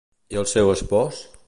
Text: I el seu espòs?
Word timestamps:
I 0.35 0.39
el 0.43 0.47
seu 0.53 0.73
espòs? 0.77 1.23